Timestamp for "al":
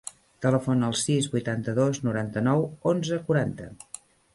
0.93-0.97